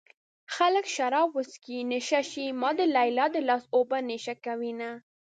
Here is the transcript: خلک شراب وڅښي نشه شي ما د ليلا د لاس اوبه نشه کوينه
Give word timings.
خلک 0.55 0.85
شراب 0.95 1.29
وڅښي 1.35 1.77
نشه 1.91 2.21
شي 2.31 2.45
ما 2.61 2.69
د 2.79 2.81
ليلا 2.95 3.25
د 3.31 3.37
لاس 3.47 3.63
اوبه 3.75 3.97
نشه 4.09 4.33
کوينه 4.45 4.89